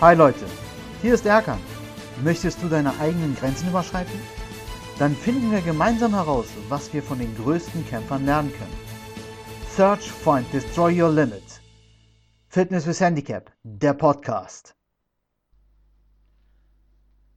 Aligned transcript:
Hi 0.00 0.12
Leute, 0.12 0.44
hier 1.02 1.14
ist 1.14 1.24
Erkan. 1.24 1.60
Möchtest 2.24 2.60
du 2.60 2.68
deine 2.68 2.98
eigenen 2.98 3.36
Grenzen 3.36 3.68
überschreiten? 3.68 4.18
Dann 4.98 5.14
finden 5.14 5.52
wir 5.52 5.60
gemeinsam 5.60 6.14
heraus, 6.14 6.46
was 6.68 6.92
wir 6.92 7.00
von 7.00 7.20
den 7.20 7.34
größten 7.36 7.86
Kämpfern 7.86 8.26
lernen 8.26 8.52
können. 8.52 8.76
Search, 9.76 10.10
Find, 10.10 10.52
Destroy 10.52 11.00
Your 11.00 11.10
Limit. 11.10 11.44
Fitness 12.48 12.88
with 12.88 13.00
Handicap, 13.00 13.52
der 13.62 13.94
Podcast. 13.94 14.74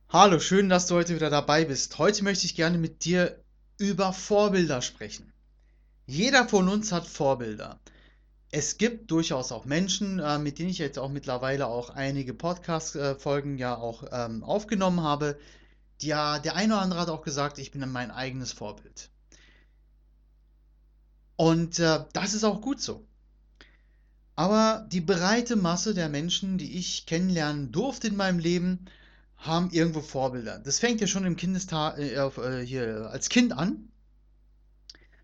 Hallo, 0.09 0.39
schön, 0.39 0.67
dass 0.67 0.87
du 0.87 0.95
heute 0.95 1.13
wieder 1.13 1.29
dabei 1.29 1.63
bist. 1.63 1.99
Heute 1.99 2.23
möchte 2.23 2.47
ich 2.47 2.55
gerne 2.55 2.79
mit 2.79 3.05
dir 3.05 3.39
über 3.77 4.13
Vorbilder 4.13 4.81
sprechen. 4.81 5.31
Jeder 6.07 6.49
von 6.49 6.67
uns 6.69 6.91
hat 6.91 7.05
Vorbilder 7.05 7.79
es 8.51 8.77
gibt 8.77 9.11
durchaus 9.11 9.51
auch 9.51 9.65
Menschen, 9.65 10.19
äh, 10.19 10.39
mit 10.39 10.59
denen 10.59 10.69
ich 10.69 10.77
jetzt 10.77 10.99
auch 10.99 11.09
mittlerweile 11.09 11.67
auch 11.67 11.89
einige 11.89 12.33
Podcast-Folgen 12.33 13.57
ja 13.57 13.75
auch 13.75 14.03
ähm, 14.11 14.43
aufgenommen 14.43 15.01
habe. 15.01 15.37
Ja, 16.01 16.39
der 16.39 16.55
eine 16.55 16.73
oder 16.73 16.81
andere 16.81 16.99
hat 17.01 17.09
auch 17.09 17.23
gesagt, 17.23 17.57
ich 17.57 17.71
bin 17.71 17.87
mein 17.91 18.11
eigenes 18.11 18.53
Vorbild. 18.53 19.09
Und 21.35 21.79
äh, 21.79 22.05
das 22.13 22.33
ist 22.33 22.43
auch 22.43 22.61
gut 22.61 22.81
so. 22.81 23.05
Aber 24.35 24.87
die 24.91 25.01
breite 25.01 25.55
Masse 25.55 25.93
der 25.93 26.09
Menschen, 26.09 26.57
die 26.57 26.77
ich 26.77 27.05
kennenlernen 27.05 27.71
durfte 27.71 28.07
in 28.07 28.15
meinem 28.15 28.39
Leben, 28.39 28.85
haben 29.37 29.71
irgendwo 29.71 30.01
Vorbilder. 30.01 30.59
Das 30.59 30.79
fängt 30.79 31.01
ja 31.01 31.07
schon 31.07 31.25
im 31.25 31.35
Kindestag 31.35 31.97
äh, 31.97 32.13
äh, 32.15 32.65
hier 32.65 33.09
als 33.11 33.29
Kind 33.29 33.51
an. 33.51 33.89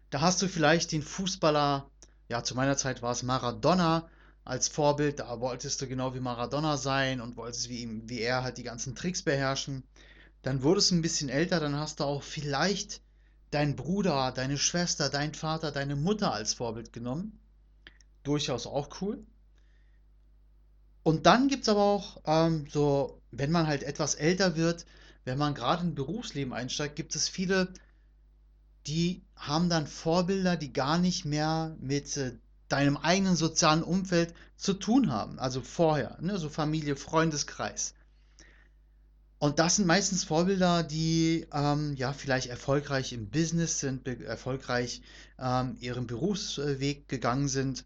Da 0.09 0.21
hast 0.21 0.41
du 0.41 0.47
vielleicht 0.47 0.91
den 0.91 1.01
Fußballer 1.01 1.89
ja, 2.33 2.43
zu 2.43 2.55
meiner 2.55 2.77
Zeit 2.77 3.03
war 3.03 3.11
es 3.11 3.21
Maradona 3.21 4.09
als 4.43 4.67
Vorbild. 4.67 5.19
Da 5.19 5.39
wolltest 5.39 5.79
du 5.79 5.87
genau 5.87 6.15
wie 6.15 6.19
Maradona 6.19 6.77
sein 6.77 7.21
und 7.21 7.37
wolltest 7.37 7.69
wie, 7.69 7.83
ihm, 7.83 8.09
wie 8.09 8.21
er 8.21 8.41
halt 8.41 8.57
die 8.57 8.63
ganzen 8.63 8.95
Tricks 8.95 9.21
beherrschen. 9.21 9.83
Dann 10.41 10.63
wurdest 10.63 10.89
du 10.89 10.95
ein 10.95 11.03
bisschen 11.03 11.29
älter, 11.29 11.59
dann 11.59 11.75
hast 11.75 11.99
du 11.99 12.05
auch 12.05 12.23
vielleicht 12.23 13.01
deinen 13.51 13.75
Bruder, 13.75 14.31
deine 14.31 14.57
Schwester, 14.57 15.09
dein 15.09 15.35
Vater, 15.35 15.71
deine 15.71 15.95
Mutter 15.95 16.33
als 16.33 16.55
Vorbild 16.55 16.91
genommen. 16.91 17.37
Durchaus 18.23 18.65
auch 18.65 18.99
cool. 19.01 19.23
Und 21.03 21.27
dann 21.27 21.49
gibt 21.49 21.63
es 21.63 21.69
aber 21.69 21.83
auch 21.83 22.17
ähm, 22.25 22.65
so, 22.67 23.21
wenn 23.29 23.51
man 23.51 23.67
halt 23.67 23.83
etwas 23.83 24.15
älter 24.15 24.55
wird, 24.55 24.87
wenn 25.23 25.37
man 25.37 25.53
gerade 25.53 25.83
in 25.83 25.93
Berufsleben 25.93 26.51
einsteigt, 26.51 26.95
gibt 26.95 27.15
es 27.15 27.29
viele 27.29 27.71
die 28.87 29.23
haben 29.35 29.69
dann 29.69 29.87
Vorbilder, 29.87 30.57
die 30.57 30.73
gar 30.73 30.97
nicht 30.97 31.25
mehr 31.25 31.75
mit 31.79 32.15
äh, 32.17 32.33
deinem 32.69 32.97
eigenen 32.97 33.35
sozialen 33.35 33.83
Umfeld 33.83 34.33
zu 34.57 34.73
tun 34.73 35.11
haben. 35.11 35.39
Also 35.39 35.61
vorher, 35.61 36.17
ne? 36.21 36.37
so 36.37 36.49
Familie, 36.49 36.95
Freundeskreis. 36.95 37.93
Und 39.37 39.59
das 39.59 39.75
sind 39.75 39.85
meistens 39.85 40.23
Vorbilder, 40.23 40.83
die 40.83 41.45
ähm, 41.53 41.95
ja 41.97 42.13
vielleicht 42.13 42.47
erfolgreich 42.47 43.11
im 43.11 43.29
Business 43.29 43.79
sind, 43.79 44.07
erfolgreich 44.07 45.01
ähm, 45.37 45.75
ihren 45.81 46.07
Berufsweg 46.07 47.09
gegangen 47.09 47.49
sind 47.49 47.83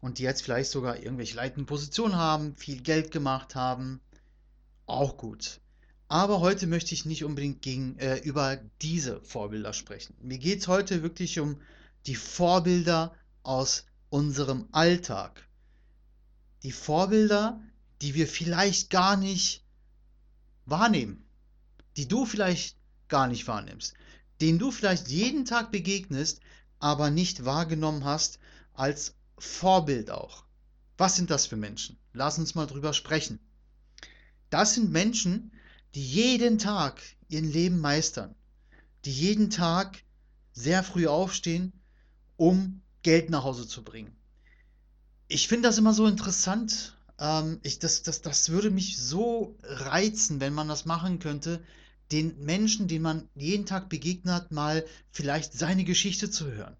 und 0.00 0.18
die 0.18 0.22
jetzt 0.22 0.42
vielleicht 0.42 0.70
sogar 0.70 0.98
irgendwelche 0.98 1.34
leitenden 1.34 1.66
Positionen 1.66 2.14
haben, 2.14 2.54
viel 2.54 2.80
Geld 2.80 3.10
gemacht 3.10 3.56
haben. 3.56 4.00
Auch 4.86 5.16
gut. 5.16 5.60
Aber 6.10 6.40
heute 6.40 6.66
möchte 6.66 6.92
ich 6.92 7.04
nicht 7.04 7.22
unbedingt 7.22 7.62
gegen, 7.62 7.96
äh, 8.00 8.16
über 8.16 8.56
diese 8.82 9.20
Vorbilder 9.20 9.72
sprechen. 9.72 10.16
Mir 10.20 10.38
geht 10.38 10.58
es 10.58 10.66
heute 10.66 11.04
wirklich 11.04 11.38
um 11.38 11.60
die 12.06 12.16
Vorbilder 12.16 13.14
aus 13.44 13.84
unserem 14.08 14.66
Alltag. 14.72 15.48
Die 16.64 16.72
Vorbilder, 16.72 17.60
die 18.02 18.14
wir 18.14 18.26
vielleicht 18.26 18.90
gar 18.90 19.16
nicht 19.16 19.64
wahrnehmen. 20.66 21.24
Die 21.96 22.08
du 22.08 22.26
vielleicht 22.26 22.76
gar 23.06 23.28
nicht 23.28 23.46
wahrnimmst. 23.46 23.94
Denen 24.40 24.58
du 24.58 24.72
vielleicht 24.72 25.06
jeden 25.06 25.44
Tag 25.44 25.70
begegnest, 25.70 26.40
aber 26.80 27.10
nicht 27.10 27.44
wahrgenommen 27.44 28.04
hast 28.04 28.40
als 28.74 29.14
Vorbild 29.38 30.10
auch. 30.10 30.42
Was 30.98 31.14
sind 31.14 31.30
das 31.30 31.46
für 31.46 31.56
Menschen? 31.56 31.96
Lass 32.12 32.36
uns 32.36 32.56
mal 32.56 32.66
drüber 32.66 32.94
sprechen. 32.94 33.38
Das 34.50 34.74
sind 34.74 34.90
Menschen, 34.90 35.52
die 35.94 36.04
jeden 36.04 36.58
Tag 36.58 37.00
ihren 37.28 37.50
Leben 37.50 37.80
meistern, 37.80 38.34
die 39.04 39.12
jeden 39.12 39.50
Tag 39.50 40.02
sehr 40.52 40.82
früh 40.82 41.06
aufstehen, 41.06 41.72
um 42.36 42.82
Geld 43.02 43.30
nach 43.30 43.44
Hause 43.44 43.66
zu 43.66 43.82
bringen. 43.82 44.14
Ich 45.28 45.48
finde 45.48 45.68
das 45.68 45.78
immer 45.78 45.94
so 45.94 46.06
interessant. 46.06 46.96
Ähm, 47.18 47.60
ich, 47.62 47.78
das, 47.78 48.02
das, 48.02 48.20
das 48.20 48.48
würde 48.50 48.70
mich 48.70 48.98
so 48.98 49.56
reizen, 49.62 50.40
wenn 50.40 50.54
man 50.54 50.68
das 50.68 50.84
machen 50.84 51.18
könnte, 51.18 51.62
den 52.12 52.44
Menschen, 52.44 52.88
denen 52.88 53.02
man 53.02 53.28
jeden 53.36 53.66
Tag 53.66 53.88
begegnet, 53.88 54.50
mal 54.50 54.84
vielleicht 55.12 55.52
seine 55.52 55.84
Geschichte 55.84 56.30
zu 56.30 56.50
hören. 56.50 56.76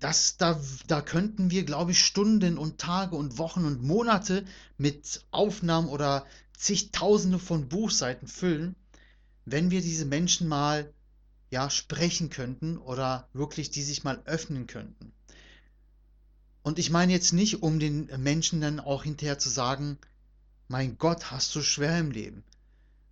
Das, 0.00 0.36
da, 0.36 0.60
da 0.88 1.00
könnten 1.00 1.50
wir, 1.50 1.64
glaube 1.64 1.92
ich, 1.92 2.04
Stunden 2.04 2.58
und 2.58 2.78
Tage 2.78 3.14
und 3.14 3.38
Wochen 3.38 3.64
und 3.64 3.82
Monate 3.82 4.44
mit 4.76 5.24
Aufnahmen 5.30 5.88
oder 5.88 6.26
zigtausende 6.56 7.38
von 7.38 7.68
Buchseiten 7.68 8.28
füllen, 8.28 8.76
wenn 9.44 9.70
wir 9.70 9.80
diese 9.80 10.04
Menschen 10.04 10.48
mal 10.48 10.92
ja 11.50 11.68
sprechen 11.68 12.30
könnten 12.30 12.78
oder 12.78 13.28
wirklich 13.32 13.70
die 13.70 13.82
sich 13.82 14.04
mal 14.04 14.22
öffnen 14.24 14.66
könnten. 14.66 15.12
Und 16.62 16.78
ich 16.78 16.90
meine 16.90 17.12
jetzt 17.12 17.32
nicht, 17.32 17.62
um 17.62 17.78
den 17.78 18.08
Menschen 18.22 18.60
dann 18.60 18.80
auch 18.80 19.04
hinterher 19.04 19.38
zu 19.38 19.50
sagen, 19.50 19.98
mein 20.68 20.96
Gott, 20.96 21.30
hast 21.30 21.54
du 21.54 21.62
schwer 21.62 21.98
im 21.98 22.12
Leben, 22.12 22.44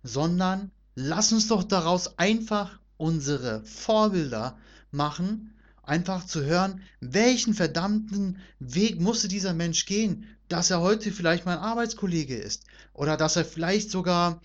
sondern 0.03 0.71
lass 0.95 1.31
uns 1.31 1.47
doch 1.47 1.63
daraus 1.63 2.17
einfach 2.17 2.79
unsere 2.97 3.63
Vorbilder 3.65 4.57
machen, 4.91 5.53
einfach 5.83 6.25
zu 6.25 6.43
hören, 6.43 6.81
welchen 6.99 7.53
verdammten 7.53 8.39
Weg 8.59 8.99
musste 8.99 9.27
dieser 9.27 9.53
Mensch 9.53 9.85
gehen, 9.85 10.25
dass 10.51 10.69
er 10.69 10.81
heute 10.81 11.11
vielleicht 11.11 11.45
mein 11.45 11.57
Arbeitskollege 11.57 12.35
ist 12.35 12.65
oder 12.93 13.15
dass 13.15 13.37
er 13.37 13.45
vielleicht 13.45 13.89
sogar 13.89 14.41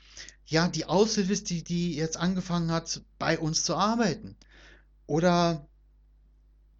ja 0.46 0.68
die 0.68 0.84
Aushilfe 0.84 1.32
ist, 1.32 1.50
die, 1.50 1.64
die 1.64 1.96
jetzt 1.96 2.16
angefangen 2.16 2.70
hat, 2.70 3.02
bei 3.18 3.38
uns 3.38 3.64
zu 3.64 3.74
arbeiten. 3.74 4.36
Oder 5.06 5.66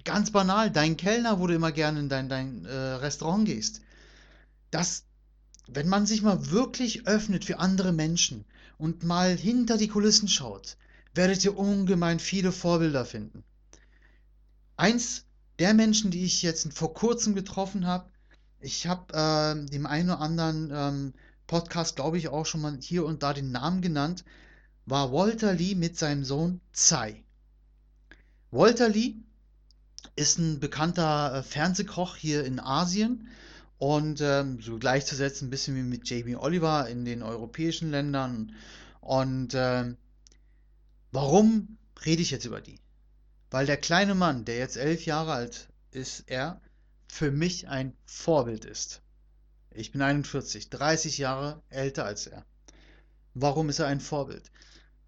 ganz 0.04 0.30
banal, 0.30 0.70
dein 0.70 0.96
Kellner, 0.96 1.40
wo 1.40 1.48
du 1.48 1.54
immer 1.54 1.72
gerne 1.72 1.98
in 1.98 2.08
dein, 2.08 2.28
dein 2.28 2.64
äh, 2.64 2.72
Restaurant 2.72 3.46
gehst. 3.46 3.80
Das, 4.70 5.04
wenn 5.66 5.88
man 5.88 6.06
sich 6.06 6.22
mal 6.22 6.50
wirklich 6.50 7.08
öffnet 7.08 7.44
für 7.44 7.58
andere 7.58 7.92
Menschen 7.92 8.44
und 8.78 9.02
mal 9.02 9.36
hinter 9.36 9.76
die 9.76 9.88
Kulissen 9.88 10.28
schaut, 10.28 10.76
werdet 11.14 11.44
ihr 11.44 11.58
ungemein 11.58 12.20
viele 12.20 12.52
Vorbilder 12.52 13.04
finden. 13.04 13.42
Eins 14.76 15.24
der 15.58 15.74
Menschen, 15.74 16.12
die 16.12 16.24
ich 16.24 16.42
jetzt 16.42 16.72
vor 16.74 16.94
kurzem 16.94 17.34
getroffen 17.34 17.86
habe, 17.86 18.08
ich 18.66 18.88
habe 18.88 19.14
äh, 19.14 19.70
dem 19.70 19.86
einen 19.86 20.10
oder 20.10 20.20
anderen 20.20 20.70
ähm, 20.74 21.14
Podcast, 21.46 21.94
glaube 21.94 22.18
ich, 22.18 22.28
auch 22.28 22.44
schon 22.44 22.60
mal 22.60 22.76
hier 22.80 23.06
und 23.06 23.22
da 23.22 23.32
den 23.32 23.52
Namen 23.52 23.80
genannt, 23.80 24.24
war 24.86 25.12
Walter 25.12 25.52
Lee 25.52 25.76
mit 25.76 25.96
seinem 25.96 26.24
Sohn 26.24 26.60
Tsai. 26.72 27.22
Walter 28.50 28.88
Lee 28.88 29.14
ist 30.16 30.38
ein 30.38 30.58
bekannter 30.58 31.36
äh, 31.36 31.42
Fernsehkoch 31.44 32.16
hier 32.16 32.44
in 32.44 32.58
Asien 32.58 33.28
und 33.78 34.20
ähm, 34.20 34.60
so 34.60 34.78
gleichzusetzen 34.78 35.46
ein 35.46 35.50
bisschen 35.50 35.76
wie 35.76 35.82
mit 35.82 36.08
Jamie 36.10 36.34
Oliver 36.34 36.88
in 36.88 37.04
den 37.04 37.22
europäischen 37.22 37.92
Ländern. 37.92 38.52
Und 39.00 39.54
äh, 39.54 39.94
warum 41.12 41.78
rede 42.04 42.22
ich 42.22 42.32
jetzt 42.32 42.46
über 42.46 42.60
die? 42.60 42.80
Weil 43.48 43.66
der 43.66 43.76
kleine 43.76 44.16
Mann, 44.16 44.44
der 44.44 44.58
jetzt 44.58 44.76
elf 44.76 45.06
Jahre 45.06 45.34
alt 45.34 45.68
ist, 45.92 46.24
er 46.26 46.60
für 47.08 47.30
mich 47.30 47.68
ein 47.68 47.96
Vorbild 48.04 48.64
ist. 48.64 49.02
Ich 49.70 49.92
bin 49.92 50.02
41, 50.02 50.70
30 50.70 51.18
Jahre 51.18 51.62
älter 51.68 52.04
als 52.04 52.26
er. 52.26 52.44
Warum 53.34 53.68
ist 53.68 53.78
er 53.78 53.86
ein 53.86 54.00
Vorbild? 54.00 54.50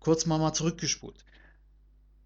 Kurz 0.01 0.27
mal 0.27 0.39
mal 0.39 0.53
zurückgespult. 0.53 1.25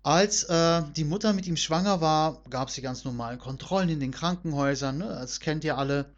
Als 0.03 0.43
äh, 0.45 0.83
die 0.97 1.05
Mutter 1.05 1.33
mit 1.33 1.47
ihm 1.47 1.57
schwanger 1.57 2.01
war, 2.01 2.43
gab 2.51 2.69
es 2.69 2.75
die 2.75 2.83
ganz 2.83 3.05
normalen 3.05 3.39
Kontrollen 3.39 3.89
in 3.89 4.01
den 4.01 4.11
Krankenhäusern, 4.11 4.99
ne? 4.99 5.07
das 5.07 5.39
kennt 5.39 5.63
ihr 5.63 5.79
alle. 5.79 6.13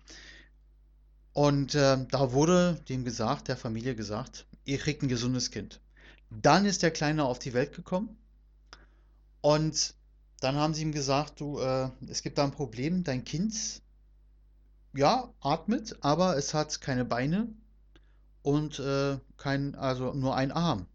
Und 1.35 1.75
äh, 1.75 1.99
da 2.11 2.33
wurde 2.33 2.81
dem 2.89 3.05
gesagt, 3.05 3.49
der 3.49 3.59
Familie 3.59 3.95
gesagt, 3.95 4.47
ihr 4.65 4.79
kriegt 4.79 5.03
ein 5.03 5.09
gesundes 5.09 5.51
Kind. 5.51 5.81
Dann 6.31 6.65
ist 6.65 6.83
der 6.83 6.91
Kleine 6.91 7.25
auf 7.25 7.39
die 7.39 7.53
Welt 7.53 7.75
gekommen 7.75 8.17
und 9.43 9.95
dann 10.45 10.57
haben 10.57 10.75
sie 10.75 10.83
ihm 10.83 10.93
gesagt, 10.93 11.41
du, 11.41 11.59
äh, 11.59 11.91
es 12.09 12.23
gibt 12.23 12.39
da 12.39 12.45
ein 12.45 12.53
Problem, 12.53 13.03
dein 13.03 13.25
Kind, 13.25 13.83
ja, 14.95 15.33
atmet, 15.41 15.97
aber 16.03 16.37
es 16.37 16.55
hat 16.55 16.81
keine 16.81 17.05
Beine 17.05 17.49
und 18.43 18.79
äh, 18.79 19.19
kein, 19.37 19.75
also 19.75 20.13
nur 20.13 20.37
ein 20.37 20.53
Arm. 20.53 20.87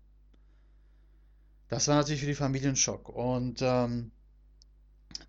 Das 1.68 1.88
war 1.88 1.96
natürlich 1.96 2.22
für 2.22 2.28
die 2.28 2.36
Familie 2.36 2.70
ein 2.70 2.76
Schock. 2.76 3.10
Und 3.10 3.62
ähm, 3.62 4.12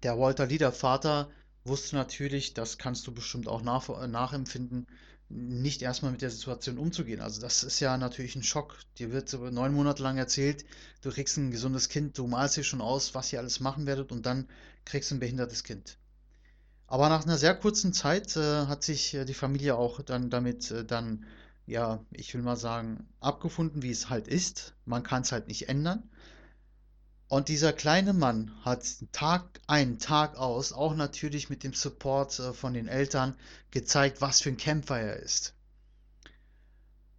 der 0.03 0.19
Walter 0.19 0.47
Lee, 0.47 0.59
der 0.59 0.73
Vater, 0.73 1.31
wusste 1.65 1.97
natürlich, 1.97 2.55
das 2.55 2.79
kannst 2.79 3.07
du 3.07 3.13
bestimmt 3.13 3.49
auch 3.49 3.63
nach, 3.63 3.89
nachempfinden, 4.07 4.87
nicht 5.31 5.81
erstmal 5.81 6.11
mit 6.11 6.23
der 6.23 6.31
Situation 6.31 6.77
umzugehen. 6.77 7.21
Also 7.21 7.41
das 7.41 7.63
ist 7.63 7.81
ja 7.81 7.97
natürlich 7.97 8.35
ein 8.35 8.43
Schock. 8.43 8.77
Dir 8.99 9.13
wird 9.13 9.29
so 9.29 9.39
neun 9.51 9.73
Monate 9.73 10.03
lang 10.03 10.19
erzählt, 10.19 10.65
du 11.03 11.11
kriegst 11.11 11.37
ein 11.37 11.53
gesundes 11.53 11.89
Kind, 11.89 12.19
du 12.19 12.27
malst 12.27 12.57
dir 12.57 12.65
schon 12.65 12.81
aus, 12.81 13.15
was 13.15 13.33
ihr 13.33 13.39
alles 13.39 13.61
machen 13.61 13.87
werdet 13.87 14.11
und 14.13 14.27
dann 14.27 14.49
kriegst 14.85 15.11
du 15.11 15.15
ein 15.15 15.21
behindertes 15.21 15.63
Kind. 15.63 15.97
Aber 16.89 17.09
nach 17.09 17.25
einer 17.25 17.39
sehr 17.39 17.55
kurzen 17.55 17.93
Zeit 17.93 18.37
äh, 18.37 18.67
hat 18.67 18.83
sich 18.83 19.15
äh, 19.15 19.25
die 19.25 19.35
Familie 19.35 19.77
auch 19.77 20.03
dann 20.03 20.29
damit 20.29 20.73
äh, 20.73 20.85
dann, 20.85 21.25
ja, 21.67 22.05
ich 22.11 22.35
will 22.35 22.43
mal 22.43 22.57
sagen, 22.57 23.07
abgefunden, 23.21 23.83
wie 23.83 23.93
es 23.93 24.11
halt 24.11 24.27
ist. 24.27 24.75
Man 24.85 25.05
kann 25.05 25.23
es 25.23 25.31
halt 25.31 25.47
nicht 25.47 25.69
ändern. 25.69 26.03
Und 27.31 27.49
dieser 27.49 27.73
kleine 27.73 28.13
Mann 28.13 28.51
hat 28.65 28.83
Tag 29.13 29.61
ein, 29.69 30.01
Tag 30.01 30.37
aus, 30.37 30.73
auch 30.73 30.97
natürlich 30.97 31.49
mit 31.49 31.63
dem 31.63 31.75
Support 31.75 32.37
äh, 32.41 32.53
von 32.53 32.75
den 32.75 32.89
Eltern, 32.89 33.37
gezeigt, 33.71 34.21
was 34.21 34.41
für 34.41 34.49
ein 34.49 34.57
Kämpfer 34.57 34.99
er 34.99 35.17
ist. 35.21 35.55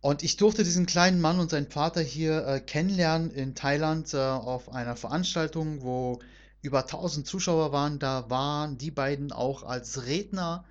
Und 0.02 0.22
ich 0.22 0.36
durfte 0.36 0.66
diesen 0.66 0.86
kleinen 0.86 1.22
Mann 1.22 1.40
und 1.40 1.50
seinen 1.50 1.72
Vater 1.72 2.02
hier 2.02 2.46
äh, 2.46 2.60
kennenlernen 2.60 3.32
in 3.32 3.56
Thailand 3.56 4.14
äh, 4.14 4.18
auf 4.18 4.74
einer 4.74 4.98
Veranstaltung, 4.98 5.82
wo 5.82 6.20
über 6.62 6.82
1000 6.82 7.26
Zuschauer 7.26 7.72
waren. 7.72 7.98
Da 7.98 8.30
waren 8.30 8.78
die 8.78 8.92
beiden 8.92 9.32
auch 9.32 9.64
als 9.64 10.08
Redner, 10.08 10.66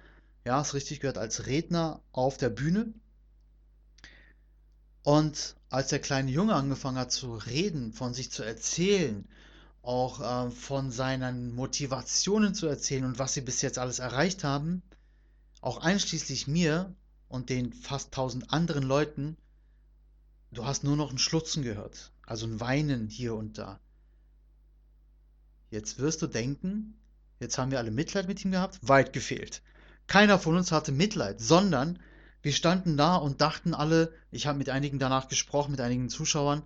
ja, 0.44 0.60
ist 0.60 0.74
richtig 0.74 1.00
gehört, 1.00 1.16
als 1.16 1.46
Redner 1.46 2.02
auf 2.12 2.36
der 2.36 2.50
Bühne. 2.50 2.92
Und 5.02 5.56
als 5.70 5.88
der 5.88 5.98
kleine 5.98 6.30
Junge 6.30 6.54
angefangen 6.54 6.98
hat 6.98 7.12
zu 7.12 7.34
reden, 7.34 7.92
von 7.92 8.12
sich 8.12 8.30
zu 8.30 8.42
erzählen, 8.42 9.26
auch 9.82 10.20
äh, 10.20 10.50
von 10.50 10.90
seinen 10.90 11.54
Motivationen 11.54 12.54
zu 12.54 12.66
erzählen 12.66 13.04
und 13.04 13.18
was 13.18 13.34
sie 13.34 13.40
bis 13.40 13.62
jetzt 13.62 13.78
alles 13.78 13.98
erreicht 13.98 14.44
haben, 14.44 14.82
auch 15.60 15.78
einschließlich 15.78 16.46
mir 16.46 16.94
und 17.28 17.48
den 17.48 17.72
fast 17.72 18.12
tausend 18.12 18.52
anderen 18.52 18.82
Leuten, 18.82 19.36
du 20.52 20.64
hast 20.64 20.84
nur 20.84 20.96
noch 20.96 21.10
ein 21.10 21.18
Schlutzen 21.18 21.62
gehört, 21.62 22.12
also 22.26 22.46
ein 22.46 22.60
Weinen 22.60 23.08
hier 23.08 23.34
und 23.34 23.56
da. 23.56 23.80
Jetzt 25.70 25.98
wirst 25.98 26.20
du 26.20 26.26
denken, 26.26 26.98
jetzt 27.38 27.56
haben 27.56 27.70
wir 27.70 27.78
alle 27.78 27.92
Mitleid 27.92 28.26
mit 28.26 28.44
ihm 28.44 28.50
gehabt, 28.50 28.78
weit 28.82 29.12
gefehlt. 29.12 29.62
Keiner 30.08 30.38
von 30.38 30.56
uns 30.56 30.72
hatte 30.72 30.90
Mitleid, 30.90 31.40
sondern 31.40 32.00
wir 32.42 32.52
standen 32.52 32.96
da 32.96 33.16
und 33.16 33.40
dachten 33.40 33.74
alle, 33.74 34.12
ich 34.30 34.46
habe 34.46 34.58
mit 34.58 34.70
einigen 34.70 34.98
danach 34.98 35.28
gesprochen, 35.28 35.72
mit 35.72 35.80
einigen 35.80 36.08
Zuschauern, 36.08 36.62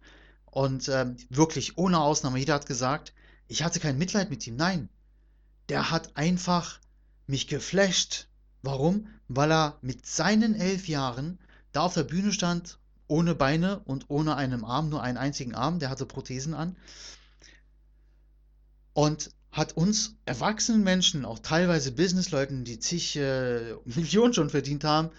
und 0.55 0.89
ähm, 0.89 1.17
wirklich 1.31 1.79
ohne 1.79 1.99
Ausnahme, 1.99 2.39
jeder 2.39 2.55
hat 2.55 2.67
gesagt, 2.67 3.13
ich 3.49 3.65
hatte 3.65 3.81
kein 3.81 3.99
Mitleid 3.99 4.31
mit 4.31 4.47
ihm. 4.47 4.55
Nein, 4.55 4.89
der 5.69 5.91
hat 5.91 6.17
einfach 6.17 6.79
mich 7.27 7.49
geflasht. 7.49 8.29
Warum? 8.63 9.09
Weil 9.27 9.51
er 9.51 9.79
mit 9.83 10.07
seinen 10.07 10.55
elf 10.55 10.87
Jahren 10.87 11.41
da 11.73 11.81
auf 11.81 11.95
der 11.95 12.05
Bühne 12.05 12.33
stand, 12.33 12.79
ohne 13.09 13.35
Beine 13.35 13.81
und 13.81 14.07
ohne 14.09 14.37
einen 14.37 14.65
Arm, 14.65 14.91
nur 14.91 15.03
einen 15.03 15.19
einzigen 15.19 15.57
Arm, 15.57 15.81
der 15.81 15.91
hatte 15.91 16.07
Prothesen 16.07 16.55
an. 16.55 16.77
Und 18.93 19.31
hat 19.51 19.77
uns 19.77 20.15
erwachsenen 20.25 20.85
Menschen, 20.85 21.25
auch 21.25 21.41
teilweise 21.41 21.91
Businessleuten, 21.91 22.65
die 22.65 22.79
zig 22.79 23.17
äh, 23.17 23.75
Millionen 23.85 24.35
schon 24.35 24.51
verdient 24.51 24.85
haben, 24.85 25.11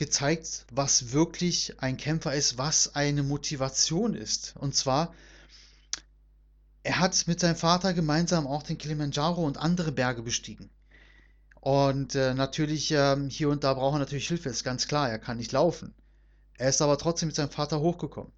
gezeigt, 0.00 0.64
was 0.72 1.12
wirklich 1.12 1.74
ein 1.80 1.98
Kämpfer 1.98 2.34
ist, 2.34 2.56
was 2.56 2.94
eine 2.94 3.22
Motivation 3.22 4.14
ist. 4.14 4.54
Und 4.58 4.74
zwar, 4.74 5.14
er 6.82 6.98
hat 6.98 7.26
mit 7.26 7.38
seinem 7.38 7.56
Vater 7.56 7.92
gemeinsam 7.92 8.46
auch 8.46 8.62
den 8.62 8.78
Kilimanjaro 8.78 9.44
und 9.44 9.58
andere 9.58 9.92
Berge 9.92 10.22
bestiegen. 10.22 10.70
Und 11.60 12.14
äh, 12.14 12.32
natürlich, 12.32 12.90
ähm, 12.92 13.28
hier 13.28 13.50
und 13.50 13.62
da 13.62 13.74
braucht 13.74 13.96
er 13.96 13.98
natürlich 13.98 14.26
Hilfe, 14.26 14.48
ist 14.48 14.64
ganz 14.64 14.88
klar, 14.88 15.10
er 15.10 15.18
kann 15.18 15.36
nicht 15.36 15.52
laufen. 15.52 15.94
Er 16.56 16.70
ist 16.70 16.80
aber 16.80 16.96
trotzdem 16.96 17.26
mit 17.26 17.36
seinem 17.36 17.50
Vater 17.50 17.80
hochgekommen. 17.80 18.32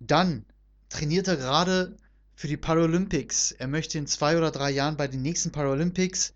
Dann 0.00 0.46
trainiert 0.88 1.28
er 1.28 1.36
gerade 1.36 1.98
für 2.34 2.48
die 2.48 2.56
Paralympics. 2.56 3.52
Er 3.52 3.68
möchte 3.68 3.98
in 3.98 4.06
zwei 4.06 4.38
oder 4.38 4.50
drei 4.50 4.70
Jahren 4.70 4.96
bei 4.96 5.06
den 5.06 5.20
nächsten 5.20 5.52
Paralympics 5.52 6.32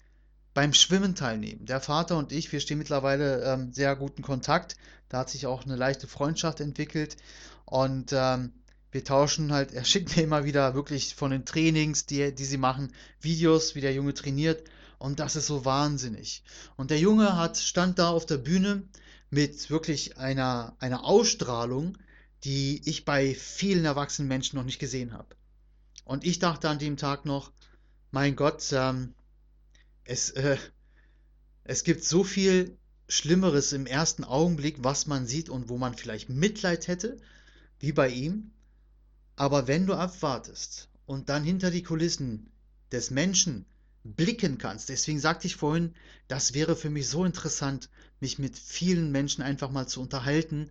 beim 0.56 0.72
Schwimmen 0.72 1.14
teilnehmen. 1.14 1.66
Der 1.66 1.82
Vater 1.82 2.16
und 2.16 2.32
ich, 2.32 2.50
wir 2.50 2.60
stehen 2.60 2.78
mittlerweile 2.78 3.44
ähm, 3.44 3.74
sehr 3.74 3.94
guten 3.94 4.22
Kontakt. 4.22 4.78
Da 5.10 5.18
hat 5.18 5.28
sich 5.28 5.46
auch 5.46 5.66
eine 5.66 5.76
leichte 5.76 6.06
Freundschaft 6.06 6.60
entwickelt 6.60 7.18
und 7.66 8.14
ähm, 8.14 8.54
wir 8.90 9.04
tauschen 9.04 9.52
halt, 9.52 9.72
er 9.72 9.84
schickt 9.84 10.16
mir 10.16 10.22
immer 10.22 10.46
wieder 10.46 10.74
wirklich 10.74 11.14
von 11.14 11.30
den 11.30 11.44
Trainings, 11.44 12.06
die, 12.06 12.34
die 12.34 12.44
sie 12.46 12.56
machen, 12.56 12.90
Videos, 13.20 13.74
wie 13.74 13.82
der 13.82 13.92
Junge 13.92 14.14
trainiert 14.14 14.66
und 14.98 15.20
das 15.20 15.36
ist 15.36 15.46
so 15.46 15.66
wahnsinnig. 15.66 16.42
Und 16.76 16.90
der 16.90 17.00
Junge 17.00 17.36
hat, 17.36 17.58
stand 17.58 17.98
da 17.98 18.08
auf 18.08 18.24
der 18.24 18.38
Bühne 18.38 18.82
mit 19.28 19.68
wirklich 19.68 20.16
einer, 20.16 20.74
einer 20.78 21.04
Ausstrahlung, 21.04 21.98
die 22.44 22.80
ich 22.88 23.04
bei 23.04 23.34
vielen 23.34 23.84
erwachsenen 23.84 24.28
Menschen 24.28 24.56
noch 24.56 24.64
nicht 24.64 24.78
gesehen 24.78 25.12
habe. 25.12 25.36
Und 26.06 26.24
ich 26.24 26.38
dachte 26.38 26.70
an 26.70 26.78
dem 26.78 26.96
Tag 26.96 27.26
noch, 27.26 27.52
mein 28.10 28.36
Gott, 28.36 28.72
ähm, 28.72 29.12
es, 30.06 30.30
äh, 30.30 30.56
es 31.64 31.84
gibt 31.84 32.04
so 32.04 32.24
viel 32.24 32.76
Schlimmeres 33.08 33.72
im 33.72 33.86
ersten 33.86 34.24
Augenblick, 34.24 34.76
was 34.78 35.06
man 35.06 35.26
sieht 35.26 35.48
und 35.48 35.68
wo 35.68 35.78
man 35.78 35.94
vielleicht 35.94 36.28
Mitleid 36.28 36.88
hätte, 36.88 37.16
wie 37.78 37.92
bei 37.92 38.08
ihm. 38.08 38.50
Aber 39.36 39.68
wenn 39.68 39.86
du 39.86 39.94
abwartest 39.94 40.88
und 41.04 41.28
dann 41.28 41.44
hinter 41.44 41.70
die 41.70 41.82
Kulissen 41.82 42.50
des 42.90 43.10
Menschen 43.10 43.66
blicken 44.02 44.58
kannst, 44.58 44.88
deswegen 44.88 45.20
sagte 45.20 45.46
ich 45.46 45.56
vorhin, 45.56 45.94
das 46.28 46.54
wäre 46.54 46.76
für 46.76 46.90
mich 46.90 47.08
so 47.08 47.24
interessant, 47.24 47.90
mich 48.20 48.38
mit 48.38 48.56
vielen 48.56 49.12
Menschen 49.12 49.42
einfach 49.42 49.70
mal 49.70 49.86
zu 49.86 50.00
unterhalten. 50.00 50.70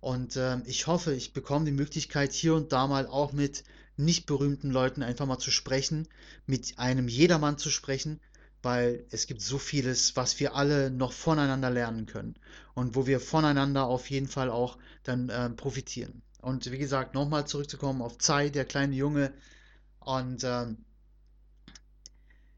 Und 0.00 0.36
äh, 0.36 0.60
ich 0.66 0.88
hoffe, 0.88 1.14
ich 1.14 1.32
bekomme 1.32 1.64
die 1.64 1.72
Möglichkeit, 1.72 2.32
hier 2.32 2.54
und 2.54 2.72
da 2.72 2.86
mal 2.86 3.06
auch 3.06 3.32
mit 3.32 3.64
nicht 3.96 4.26
berühmten 4.26 4.70
Leuten 4.70 5.02
einfach 5.02 5.26
mal 5.26 5.38
zu 5.38 5.50
sprechen, 5.50 6.08
mit 6.46 6.78
einem 6.78 7.08
Jedermann 7.08 7.58
zu 7.58 7.70
sprechen, 7.70 8.20
weil 8.62 9.04
es 9.10 9.26
gibt 9.26 9.42
so 9.42 9.58
vieles, 9.58 10.16
was 10.16 10.38
wir 10.40 10.54
alle 10.54 10.90
noch 10.90 11.12
voneinander 11.12 11.70
lernen 11.70 12.06
können 12.06 12.36
und 12.74 12.94
wo 12.94 13.06
wir 13.06 13.20
voneinander 13.20 13.86
auf 13.86 14.08
jeden 14.10 14.28
Fall 14.28 14.50
auch 14.50 14.78
dann 15.02 15.28
äh, 15.28 15.50
profitieren. 15.50 16.22
Und 16.40 16.70
wie 16.70 16.78
gesagt, 16.78 17.14
nochmal 17.14 17.46
zurückzukommen 17.46 18.02
auf 18.02 18.18
Zai, 18.18 18.48
der 18.48 18.64
kleine 18.64 18.94
Junge. 18.94 19.32
Und 20.00 20.42
ähm, 20.44 20.78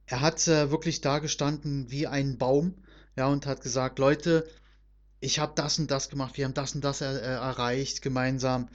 er 0.07 0.21
hat 0.21 0.47
äh, 0.49 0.71
wirklich 0.71 1.01
da 1.01 1.19
gestanden 1.19 1.91
wie 1.91 2.07
ein 2.07 2.39
Baum, 2.39 2.75
ja, 3.17 3.29
und 3.29 3.47
hat 3.47 3.63
gesagt, 3.63 3.99
Leute, 3.99 4.49
ich 5.21 5.39
habe 5.39 5.53
das 5.55 5.79
und 5.79 5.91
das 5.91 6.09
gemacht, 6.09 6.37
wir 6.37 6.45
haben 6.45 6.55
das 6.55 6.75
und 6.75 6.85
das 6.85 7.01
er, 7.01 7.23
äh, 7.23 7.27
erreicht 7.27 8.03
gemeinsam. 8.03 8.69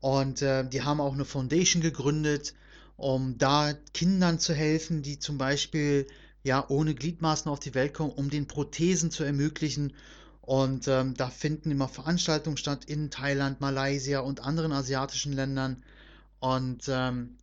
Und 0.00 0.42
äh, 0.42 0.68
die 0.68 0.82
haben 0.82 1.00
auch 1.00 1.14
eine 1.14 1.24
Foundation 1.24 1.80
gegründet, 1.80 2.54
um 2.96 3.38
da 3.38 3.72
Kindern 3.92 4.38
zu 4.38 4.54
helfen, 4.54 5.02
die 5.02 5.18
zum 5.18 5.38
Beispiel 5.38 6.06
ja 6.44 6.64
ohne 6.68 6.94
Gliedmaßen 6.94 7.50
auf 7.50 7.58
die 7.58 7.74
Welt 7.74 7.94
kommen, 7.94 8.12
um 8.12 8.30
den 8.30 8.46
Prothesen 8.46 9.10
zu 9.10 9.24
ermöglichen. 9.24 9.94
Und 10.42 10.86
ähm, 10.88 11.14
da 11.14 11.30
finden 11.30 11.70
immer 11.70 11.88
Veranstaltungen 11.88 12.58
statt 12.58 12.84
in 12.84 13.10
Thailand, 13.10 13.60
Malaysia 13.60 14.20
und 14.20 14.40
anderen 14.40 14.72
asiatischen 14.72 15.32
Ländern. 15.32 15.82
Und 16.38 16.84
ähm, 16.88 17.38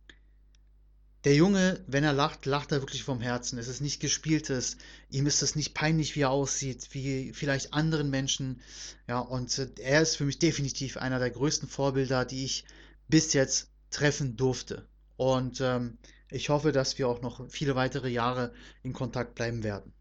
der 1.24 1.34
Junge, 1.34 1.80
wenn 1.88 2.04
er 2.04 2.12
lacht, 2.12 2.46
lacht 2.46 2.70
er 2.70 2.80
wirklich 2.80 3.02
vom 3.02 3.20
Herzen. 3.20 3.58
Es 3.58 3.66
ist 3.66 3.80
nicht 3.80 4.00
gespieltes. 4.00 4.76
Ihm 5.10 5.26
ist 5.26 5.42
es 5.42 5.56
nicht 5.56 5.74
peinlich, 5.74 6.14
wie 6.14 6.22
er 6.22 6.30
aussieht, 6.30 6.88
wie 6.92 7.32
vielleicht 7.32 7.74
anderen 7.74 8.08
Menschen. 8.08 8.60
Ja, 9.08 9.18
und 9.18 9.56
äh, 9.58 9.68
er 9.80 10.02
ist 10.02 10.16
für 10.16 10.24
mich 10.24 10.38
definitiv 10.38 10.96
einer 10.96 11.18
der 11.18 11.30
größten 11.30 11.68
Vorbilder, 11.68 12.24
die 12.24 12.44
ich 12.44 12.64
bis 13.08 13.32
jetzt 13.32 13.68
treffen 13.90 14.36
durfte. 14.36 14.86
Und 15.16 15.60
ähm, 15.60 15.98
ich 16.32 16.48
hoffe, 16.48 16.72
dass 16.72 16.98
wir 16.98 17.08
auch 17.08 17.22
noch 17.22 17.48
viele 17.50 17.74
weitere 17.74 18.08
Jahre 18.08 18.52
in 18.82 18.92
Kontakt 18.92 19.34
bleiben 19.34 19.62
werden. 19.62 19.92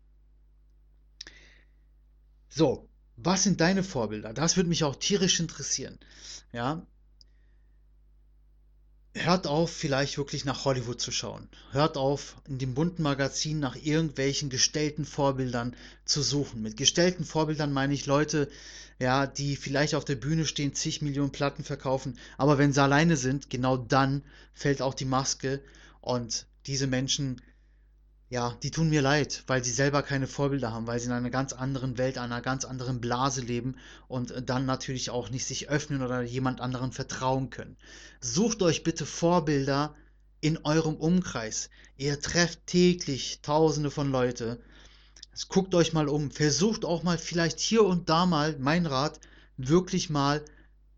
So, 2.50 2.90
was 3.16 3.44
sind 3.44 3.62
deine 3.62 3.84
Vorbilder? 3.84 4.34
Das 4.34 4.58
würde 4.58 4.70
mich 4.70 4.84
auch 4.84 4.96
tierisch 4.96 5.40
interessieren. 5.40 6.00
Ja, 6.52 6.86
Hört 9.14 9.46
auf, 9.46 9.72
vielleicht 9.74 10.18
wirklich 10.18 10.46
nach 10.46 10.64
Hollywood 10.64 11.02
zu 11.02 11.12
schauen. 11.12 11.50
Hört 11.72 11.98
auf, 11.98 12.38
in 12.48 12.60
dem 12.60 12.74
bunten 12.74 13.04
Magazin 13.04 13.60
nach 13.60 13.76
irgendwelchen 13.76 14.50
gestellten 14.50 15.04
Vorbildern 15.04 15.76
zu 16.06 16.22
suchen. 16.22 16.62
Mit 16.62 16.78
gestellten 16.78 17.26
Vorbildern 17.26 17.74
meine 17.74 17.94
ich 17.94 18.06
Leute, 18.06 18.50
ja, 19.00 19.28
die 19.28 19.58
vielleicht 19.58 19.96
auf 19.96 20.06
der 20.06 20.16
Bühne 20.16 20.46
stehen, 20.46 20.76
zig 20.76 21.02
Millionen 21.02 21.34
Platten 21.34 21.66
verkaufen, 21.66 22.18
aber 22.38 22.58
wenn 22.58 22.72
sie 22.72 22.82
alleine 22.82 23.18
sind, 23.18 23.50
genau 23.50 23.76
dann 23.76 24.24
fällt 24.54 24.82
auch 24.82 24.94
die 24.94 25.06
Maske 25.06 25.62
und 26.02 26.48
diese 26.66 26.88
Menschen, 26.88 27.42
ja, 28.30 28.58
die 28.64 28.72
tun 28.72 28.90
mir 28.90 29.02
leid, 29.02 29.44
weil 29.48 29.64
sie 29.64 29.72
selber 29.72 30.04
keine 30.04 30.28
Vorbilder 30.28 30.72
haben, 30.72 30.88
weil 30.88 31.00
sie 31.00 31.08
in 31.08 31.12
einer 31.12 31.30
ganz 31.30 31.54
anderen 31.54 31.98
Welt, 31.98 32.18
einer 32.18 32.42
ganz 32.42 32.66
anderen 32.66 33.02
Blase 33.02 33.42
leben 33.42 33.76
und 34.08 34.34
dann 34.46 34.66
natürlich 34.66 35.10
auch 35.10 35.30
nicht 35.30 35.46
sich 35.46 35.70
öffnen 35.70 36.02
oder 36.02 36.22
jemand 36.22 36.62
anderen 36.62 36.92
vertrauen 36.92 37.50
können. 37.50 37.78
Sucht 38.20 38.62
euch 38.62 38.84
bitte 38.84 39.06
Vorbilder 39.06 39.96
in 40.40 40.58
eurem 40.64 40.96
Umkreis. 40.96 41.70
Ihr 41.98 42.20
trefft 42.20 42.66
täglich 42.68 43.42
Tausende 43.42 43.92
von 43.92 44.12
Leute. 44.12 44.60
guckt 45.50 45.76
euch 45.76 45.94
mal 45.94 46.08
um, 46.08 46.32
versucht 46.32 46.84
auch 46.84 47.04
mal 47.04 47.18
vielleicht 47.18 47.60
hier 47.60 47.84
und 47.84 48.10
da 48.10 48.26
mal, 48.26 48.56
mein 48.60 48.86
Rat, 48.86 49.20
wirklich 49.58 50.10
mal 50.10 50.44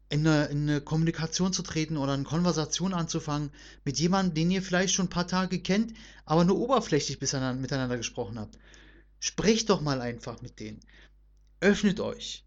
in 0.09 0.27
eine, 0.27 0.45
in 0.45 0.69
eine 0.69 0.81
Kommunikation 0.81 1.53
zu 1.53 1.63
treten 1.63 1.97
oder 1.97 2.13
eine 2.13 2.23
Konversation 2.23 2.93
anzufangen 2.93 3.51
mit 3.83 3.99
jemandem, 3.99 4.35
den 4.35 4.51
ihr 4.51 4.61
vielleicht 4.61 4.93
schon 4.93 5.07
ein 5.07 5.09
paar 5.09 5.27
Tage 5.27 5.59
kennt, 5.59 5.93
aber 6.25 6.43
nur 6.43 6.57
oberflächlich 6.59 7.19
miteinander 7.19 7.97
gesprochen 7.97 8.39
habt. 8.39 8.57
Sprecht 9.19 9.69
doch 9.69 9.81
mal 9.81 10.01
einfach 10.01 10.41
mit 10.41 10.59
denen. 10.59 10.81
Öffnet 11.61 11.99
euch. 11.99 12.43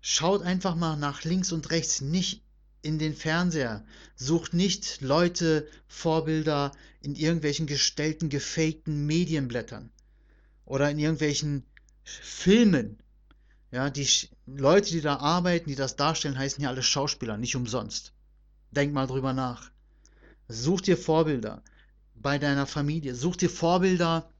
Schaut 0.00 0.42
einfach 0.42 0.74
mal 0.74 0.96
nach 0.96 1.24
links 1.24 1.52
und 1.52 1.70
rechts, 1.70 2.00
nicht 2.00 2.42
in 2.82 2.98
den 2.98 3.14
Fernseher. 3.14 3.84
Sucht 4.14 4.54
nicht 4.54 5.00
Leute, 5.00 5.66
Vorbilder 5.88 6.72
in 7.00 7.14
irgendwelchen 7.14 7.66
gestellten, 7.66 8.28
gefakten 8.28 9.06
Medienblättern 9.06 9.90
oder 10.64 10.90
in 10.90 10.98
irgendwelchen 10.98 11.64
Filmen. 12.04 12.98
Ja, 13.70 13.90
die 13.90 14.08
Leute, 14.46 14.90
die 14.90 15.00
da 15.02 15.16
arbeiten, 15.16 15.68
die 15.68 15.76
das 15.76 15.96
darstellen, 15.96 16.38
heißen 16.38 16.62
ja 16.62 16.70
alle 16.70 16.82
Schauspieler, 16.82 17.36
nicht 17.36 17.54
umsonst. 17.54 18.12
Denk 18.70 18.92
mal 18.92 19.06
drüber 19.06 19.32
nach. 19.32 19.70
Such 20.48 20.80
dir 20.80 20.96
Vorbilder 20.96 21.62
bei 22.14 22.38
deiner 22.38 22.66
Familie. 22.66 23.14
Such 23.14 23.36
dir 23.36 23.50
Vorbilder 23.50 24.30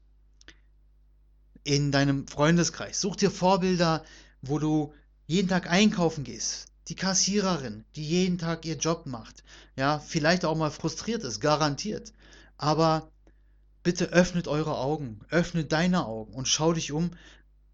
in 1.63 1.91
deinem 1.91 2.27
Freundeskreis. 2.27 2.99
Such 2.99 3.17
dir 3.17 3.29
Vorbilder, 3.29 4.03
wo 4.41 4.57
du 4.57 4.93
jeden 5.27 5.47
Tag 5.47 5.69
einkaufen 5.69 6.23
gehst. 6.23 6.67
Die 6.87 6.95
Kassiererin, 6.95 7.85
die 7.95 8.03
jeden 8.03 8.39
Tag 8.39 8.65
ihr 8.65 8.77
Job 8.77 9.05
macht. 9.05 9.43
Ja, 9.75 9.99
vielleicht 9.99 10.43
auch 10.45 10.57
mal 10.57 10.71
frustriert 10.71 11.23
ist, 11.23 11.39
garantiert. 11.39 12.13
Aber 12.57 13.11
bitte 13.83 14.05
öffnet 14.05 14.47
eure 14.47 14.77
Augen, 14.77 15.21
öffnet 15.29 15.71
deine 15.71 16.07
Augen 16.07 16.33
und 16.33 16.47
schau 16.47 16.73
dich 16.73 16.91
um, 16.91 17.11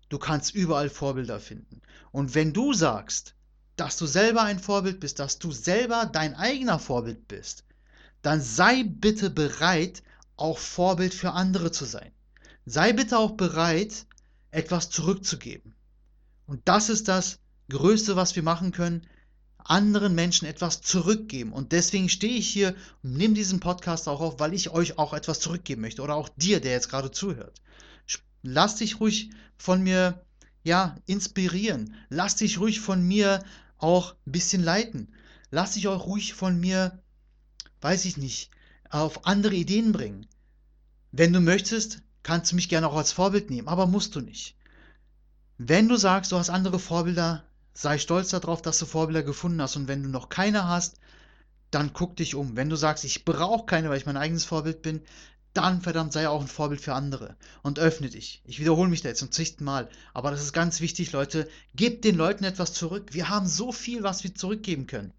Du 0.09 0.19
kannst 0.19 0.53
überall 0.53 0.89
Vorbilder 0.89 1.39
finden. 1.39 1.81
Und 2.11 2.35
wenn 2.35 2.53
du 2.53 2.73
sagst, 2.73 3.35
dass 3.75 3.97
du 3.97 4.05
selber 4.05 4.43
ein 4.43 4.59
Vorbild 4.59 4.99
bist, 4.99 5.19
dass 5.19 5.39
du 5.39 5.51
selber 5.51 6.05
dein 6.05 6.35
eigener 6.35 6.79
Vorbild 6.79 7.27
bist, 7.27 7.63
dann 8.21 8.41
sei 8.41 8.83
bitte 8.83 9.29
bereit, 9.29 10.01
auch 10.37 10.57
Vorbild 10.57 11.13
für 11.13 11.31
andere 11.31 11.71
zu 11.71 11.85
sein. 11.85 12.11
Sei 12.65 12.93
bitte 12.93 13.17
auch 13.17 13.31
bereit, 13.31 14.05
etwas 14.51 14.89
zurückzugeben. 14.89 15.75
Und 16.47 16.61
das 16.65 16.89
ist 16.89 17.07
das 17.07 17.39
Größte, 17.69 18.15
was 18.15 18.35
wir 18.35 18.43
machen 18.43 18.71
können, 18.71 19.07
anderen 19.57 20.13
Menschen 20.15 20.47
etwas 20.47 20.81
zurückgeben. 20.81 21.51
Und 21.51 21.71
deswegen 21.71 22.09
stehe 22.09 22.37
ich 22.37 22.47
hier 22.47 22.75
und 23.03 23.13
nehme 23.13 23.33
diesen 23.33 23.59
Podcast 23.59 24.07
auch 24.07 24.21
auf, 24.21 24.39
weil 24.39 24.53
ich 24.53 24.69
euch 24.69 24.97
auch 24.97 25.13
etwas 25.13 25.39
zurückgeben 25.39 25.81
möchte. 25.81 26.01
Oder 26.01 26.15
auch 26.15 26.29
dir, 26.29 26.61
der 26.61 26.73
jetzt 26.73 26.89
gerade 26.89 27.11
zuhört. 27.11 27.61
Lass 28.43 28.75
dich 28.75 28.99
ruhig 28.99 29.31
von 29.57 29.81
mir, 29.83 30.25
ja, 30.63 30.95
inspirieren. 31.05 31.95
Lass 32.09 32.35
dich 32.35 32.59
ruhig 32.59 32.79
von 32.79 33.05
mir 33.07 33.43
auch 33.77 34.15
ein 34.25 34.31
bisschen 34.31 34.63
leiten. 34.63 35.13
Lass 35.51 35.73
dich 35.73 35.87
auch 35.87 36.05
ruhig 36.05 36.33
von 36.33 36.59
mir, 36.59 36.99
weiß 37.81 38.05
ich 38.05 38.17
nicht, 38.17 38.51
auf 38.89 39.25
andere 39.25 39.55
Ideen 39.55 39.91
bringen. 39.91 40.27
Wenn 41.11 41.33
du 41.33 41.39
möchtest, 41.39 42.01
kannst 42.23 42.51
du 42.51 42.55
mich 42.55 42.69
gerne 42.69 42.87
auch 42.87 42.95
als 42.95 43.11
Vorbild 43.11 43.49
nehmen, 43.49 43.67
aber 43.67 43.87
musst 43.87 44.15
du 44.15 44.21
nicht. 44.21 44.55
Wenn 45.57 45.87
du 45.87 45.95
sagst, 45.95 46.31
du 46.31 46.37
hast 46.37 46.49
andere 46.49 46.79
Vorbilder, 46.79 47.43
sei 47.73 47.97
stolz 47.97 48.29
darauf, 48.29 48.61
dass 48.61 48.79
du 48.79 48.85
Vorbilder 48.85 49.23
gefunden 49.23 49.61
hast. 49.61 49.75
Und 49.75 49.87
wenn 49.87 50.03
du 50.03 50.09
noch 50.09 50.29
keine 50.29 50.67
hast, 50.67 50.99
dann 51.71 51.93
guck 51.93 52.15
dich 52.15 52.35
um. 52.35 52.55
Wenn 52.55 52.69
du 52.69 52.75
sagst, 52.75 53.03
ich 53.03 53.25
brauche 53.25 53.65
keine, 53.65 53.89
weil 53.89 53.97
ich 53.97 54.05
mein 54.05 54.17
eigenes 54.17 54.45
Vorbild 54.45 54.81
bin, 54.81 55.01
dann 55.55 55.81
verdammt 55.81 56.13
sei 56.13 56.27
auch 56.27 56.41
ein 56.41 56.47
Vorbild 56.47 56.81
für 56.81 56.93
andere 56.93 57.35
und 57.63 57.79
öffne 57.79 58.09
dich. 58.09 58.41
Ich 58.45 58.59
wiederhole 58.59 58.89
mich 58.89 59.01
da 59.01 59.09
jetzt 59.09 59.19
zum 59.19 59.31
zigsten 59.31 59.63
Mal, 59.63 59.89
aber 60.13 60.31
das 60.31 60.41
ist 60.41 60.53
ganz 60.53 60.81
wichtig, 60.81 61.11
Leute. 61.11 61.49
Gebt 61.75 62.03
den 62.03 62.15
Leuten 62.15 62.43
etwas 62.43 62.73
zurück. 62.73 63.13
Wir 63.13 63.29
haben 63.29 63.47
so 63.47 63.71
viel, 63.71 64.03
was 64.03 64.23
wir 64.23 64.35
zurückgeben 64.35 64.85
können. 64.85 65.13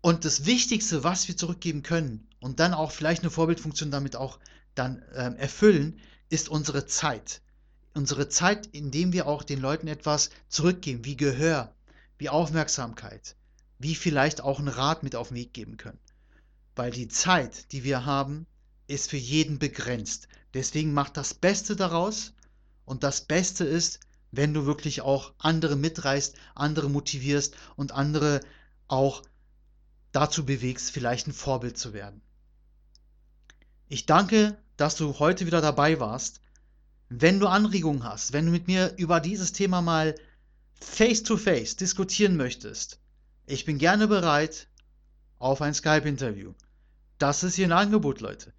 Und 0.00 0.24
das 0.24 0.46
Wichtigste, 0.46 1.04
was 1.04 1.28
wir 1.28 1.36
zurückgeben 1.36 1.82
können 1.82 2.26
und 2.40 2.60
dann 2.60 2.74
auch 2.74 2.90
vielleicht 2.90 3.22
eine 3.22 3.30
Vorbildfunktion 3.30 3.90
damit 3.90 4.16
auch 4.16 4.38
dann 4.74 5.02
ähm, 5.14 5.36
erfüllen, 5.36 6.00
ist 6.28 6.48
unsere 6.48 6.86
Zeit. 6.86 7.40
Unsere 7.94 8.28
Zeit, 8.28 8.66
indem 8.72 9.12
wir 9.12 9.26
auch 9.26 9.42
den 9.42 9.60
Leuten 9.60 9.88
etwas 9.88 10.30
zurückgeben, 10.48 11.04
wie 11.04 11.16
Gehör, 11.16 11.72
wie 12.18 12.28
Aufmerksamkeit, 12.28 13.36
wie 13.78 13.94
vielleicht 13.94 14.40
auch 14.40 14.58
einen 14.58 14.68
Rat 14.68 15.02
mit 15.02 15.16
auf 15.16 15.28
den 15.28 15.36
Weg 15.36 15.52
geben 15.54 15.76
können. 15.76 15.98
Weil 16.74 16.90
die 16.90 17.08
Zeit, 17.08 17.72
die 17.72 17.84
wir 17.84 18.04
haben, 18.04 18.46
ist 18.86 19.10
für 19.10 19.16
jeden 19.16 19.58
begrenzt. 19.58 20.28
Deswegen 20.54 20.92
mach 20.92 21.08
das 21.08 21.34
Beste 21.34 21.76
daraus 21.76 22.32
und 22.84 23.02
das 23.02 23.22
Beste 23.22 23.64
ist, 23.64 24.00
wenn 24.32 24.54
du 24.54 24.66
wirklich 24.66 25.00
auch 25.00 25.32
andere 25.38 25.76
mitreißt, 25.76 26.36
andere 26.54 26.88
motivierst 26.88 27.54
und 27.76 27.92
andere 27.92 28.40
auch 28.88 29.22
dazu 30.12 30.44
bewegst, 30.46 30.90
vielleicht 30.90 31.26
ein 31.26 31.32
Vorbild 31.32 31.78
zu 31.78 31.92
werden. 31.92 32.20
Ich 33.88 34.06
danke, 34.06 34.56
dass 34.76 34.96
du 34.96 35.18
heute 35.18 35.46
wieder 35.46 35.60
dabei 35.60 36.00
warst. 36.00 36.40
Wenn 37.08 37.38
du 37.38 37.46
Anregungen 37.46 38.04
hast, 38.04 38.32
wenn 38.32 38.46
du 38.46 38.52
mit 38.52 38.66
mir 38.66 38.94
über 38.96 39.20
dieses 39.20 39.52
Thema 39.52 39.80
mal 39.80 40.14
face-to-face 40.80 41.74
-face 41.74 41.78
diskutieren 41.78 42.36
möchtest, 42.36 42.98
ich 43.46 43.64
bin 43.64 43.78
gerne 43.78 44.08
bereit 44.08 44.68
auf 45.38 45.62
ein 45.62 45.74
Skype-Interview. 45.74 46.52
Das 47.18 47.44
ist 47.44 47.54
hier 47.54 47.66
ein 47.66 47.72
Angebot, 47.72 48.20
Leute. 48.20 48.52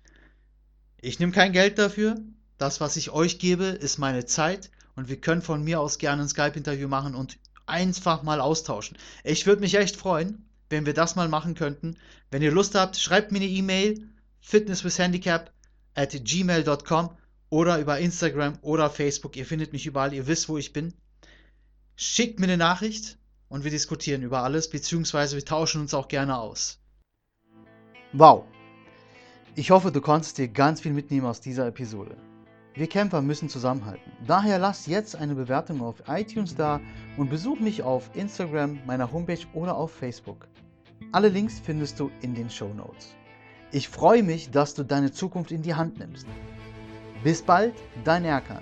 Ich 1.02 1.20
nehme 1.20 1.32
kein 1.32 1.54
Geld 1.54 1.78
dafür. 1.78 2.16
Das, 2.58 2.82
was 2.82 2.98
ich 2.98 3.12
euch 3.12 3.38
gebe, 3.40 3.66
ist 3.66 4.00
meine 4.00 4.26
Zeit 4.26 4.72
und 4.96 5.10
wir 5.10 5.22
können 5.22 5.44
von 5.44 5.64
mir 5.64 5.80
aus 5.80 6.00
gerne 6.00 6.24
ein 6.24 6.30
Skype-Interview 6.30 6.88
machen 6.88 7.14
und 7.14 7.38
einfach 7.68 8.24
mal 8.24 8.42
austauschen. 8.42 8.98
Ich 9.24 9.46
würde 9.46 9.62
mich 9.62 9.76
echt 9.76 9.96
freuen, 9.96 10.46
wenn 10.70 10.86
wir 10.86 10.94
das 10.94 11.16
mal 11.16 11.30
machen 11.30 11.54
könnten. 11.54 11.98
Wenn 12.32 12.42
ihr 12.42 12.52
Lust 12.52 12.74
habt, 12.74 12.98
schreibt 12.98 13.32
mir 13.32 13.38
eine 13.38 13.48
E-Mail 13.48 14.10
fitnesswithhandicap 14.40 15.52
at 15.94 16.12
gmail.com 16.24 17.16
oder 17.50 17.80
über 17.80 18.00
Instagram 18.00 18.58
oder 18.62 18.90
Facebook. 18.90 19.36
Ihr 19.36 19.46
findet 19.46 19.74
mich 19.74 19.86
überall, 19.86 20.14
ihr 20.14 20.28
wisst, 20.28 20.50
wo 20.50 20.58
ich 20.58 20.74
bin. 20.74 20.94
Schickt 21.96 22.40
mir 22.40 22.46
eine 22.46 22.58
Nachricht 22.58 23.18
und 23.50 23.64
wir 23.64 23.72
diskutieren 23.72 24.24
über 24.24 24.44
alles, 24.44 24.70
beziehungsweise 24.70 25.36
wir 25.36 25.46
tauschen 25.46 25.82
uns 25.82 25.94
auch 25.94 26.08
gerne 26.08 26.38
aus. 26.38 26.80
Wow, 28.14 28.46
ich 29.58 29.72
hoffe, 29.72 29.92
du 29.92 30.02
konntest 30.02 30.38
dir 30.38 30.48
ganz 30.48 30.82
viel 30.82 30.94
mitnehmen 30.94 31.26
aus 31.26 31.42
dieser 31.42 31.66
Episode. 31.66 32.16
Wir 32.76 32.86
Kämpfer 32.86 33.24
müssen 33.24 33.50
zusammenhalten. 33.50 34.12
Daher 34.28 34.60
lass 34.60 34.86
jetzt 34.86 35.16
eine 35.16 35.34
Bewertung 35.34 35.82
auf 35.82 36.04
iTunes 36.08 36.54
da 36.54 36.80
und 37.18 37.32
besuch 37.32 37.60
mich 37.60 37.82
auf 37.82 38.12
Instagram, 38.14 38.78
meiner 38.86 39.12
Homepage 39.12 39.44
oder 39.56 39.76
auf 39.76 39.92
Facebook. 39.92 40.48
Alle 41.12 41.30
Links 41.30 41.60
findest 41.60 42.00
du 42.00 42.12
in 42.22 42.36
den 42.36 42.52
Show 42.52 42.72
Notes. 42.72 43.16
Ich 43.72 43.90
freue 43.90 44.22
mich, 44.22 44.52
dass 44.52 44.76
du 44.76 44.84
deine 44.84 45.12
Zukunft 45.12 45.52
in 45.52 45.64
die 45.64 45.74
Hand 45.74 45.98
nimmst. 45.98 46.28
Bis 47.24 47.42
bald, 47.42 47.74
dein 48.04 48.26
Erkan. 48.26 48.62